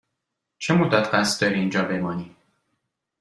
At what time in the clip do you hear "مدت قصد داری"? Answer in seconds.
0.73-1.59